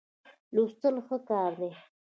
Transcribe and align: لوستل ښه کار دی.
لوستل 0.53 0.95
ښه 1.05 1.17
کار 1.29 1.51
دی. 1.61 1.71